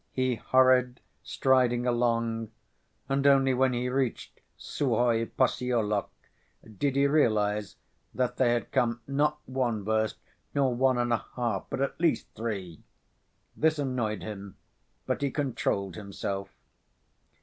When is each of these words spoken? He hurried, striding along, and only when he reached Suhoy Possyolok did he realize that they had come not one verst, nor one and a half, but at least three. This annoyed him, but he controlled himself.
He 0.13 0.33
hurried, 0.33 0.99
striding 1.21 1.85
along, 1.85 2.49
and 3.07 3.27
only 3.27 3.53
when 3.53 3.73
he 3.73 3.87
reached 3.87 4.41
Suhoy 4.57 5.27
Possyolok 5.37 6.09
did 6.79 6.95
he 6.95 7.05
realize 7.05 7.75
that 8.15 8.37
they 8.37 8.51
had 8.53 8.71
come 8.71 9.01
not 9.05 9.37
one 9.45 9.83
verst, 9.85 10.17
nor 10.55 10.73
one 10.73 10.97
and 10.97 11.13
a 11.13 11.23
half, 11.35 11.67
but 11.69 11.81
at 11.81 12.01
least 12.01 12.25
three. 12.33 12.81
This 13.55 13.77
annoyed 13.77 14.23
him, 14.23 14.55
but 15.05 15.21
he 15.21 15.29
controlled 15.29 15.95
himself. 15.97 16.49